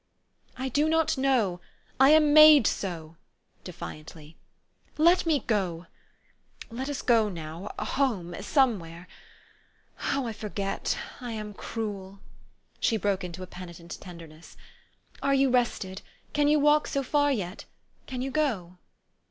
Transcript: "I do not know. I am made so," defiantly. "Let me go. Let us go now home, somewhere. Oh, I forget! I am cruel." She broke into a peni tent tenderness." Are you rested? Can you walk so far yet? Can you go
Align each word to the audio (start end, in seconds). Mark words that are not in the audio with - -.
"I 0.57 0.67
do 0.67 0.89
not 0.89 1.15
know. 1.15 1.61
I 1.99 2.09
am 2.09 2.33
made 2.33 2.65
so," 2.65 3.17
defiantly. 3.63 4.35
"Let 4.97 5.27
me 5.27 5.41
go. 5.45 5.85
Let 6.71 6.89
us 6.89 7.03
go 7.03 7.29
now 7.29 7.69
home, 7.77 8.33
somewhere. 8.41 9.07
Oh, 10.11 10.25
I 10.25 10.33
forget! 10.33 10.97
I 11.19 11.33
am 11.33 11.53
cruel." 11.53 12.19
She 12.79 12.97
broke 12.97 13.23
into 13.23 13.43
a 13.43 13.45
peni 13.47 13.75
tent 13.77 13.99
tenderness." 14.01 14.57
Are 15.21 15.35
you 15.35 15.51
rested? 15.51 16.01
Can 16.33 16.47
you 16.47 16.59
walk 16.59 16.87
so 16.87 17.03
far 17.03 17.31
yet? 17.31 17.65
Can 18.07 18.23
you 18.23 18.31
go 18.31 18.79